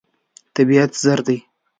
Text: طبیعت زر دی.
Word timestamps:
طبیعت 0.55 0.91
زر 1.03 1.19
دی. 1.27 1.37